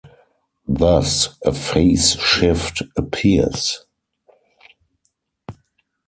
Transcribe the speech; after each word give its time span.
Thus, 0.67 1.37
a 1.45 1.53
phase-shift 1.53 2.81
appears. 2.97 3.85